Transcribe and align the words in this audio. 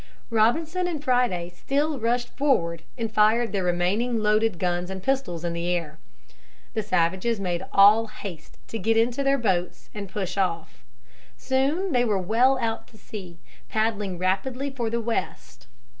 Robinson 0.31 0.87
and 0.87 1.03
Friday 1.03 1.49
still 1.49 1.99
rushed 1.99 2.35
forward 2.35 2.81
and 2.97 3.11
fired 3.13 3.51
their 3.51 3.63
remaining 3.63 4.17
loaded 4.17 4.57
guns 4.57 4.89
and 4.89 5.03
pistols 5.03 5.45
in 5.45 5.53
the 5.53 5.67
air. 5.67 5.99
The 6.73 6.81
savages 6.81 7.39
made 7.39 7.67
all 7.71 8.07
haste 8.07 8.57
to 8.69 8.79
get 8.79 8.97
into 8.97 9.21
their 9.23 9.37
boats 9.37 9.91
and 9.93 10.09
push 10.09 10.37
off. 10.39 10.83
Soon 11.37 11.91
they 11.91 12.03
were 12.03 12.17
well 12.17 12.57
out 12.57 12.87
to 12.87 12.97
sea, 12.97 13.37
paddling 13.69 14.17
rapidly 14.17 14.71
for 14.71 14.89
the 14.89 14.99
west. 14.99 15.67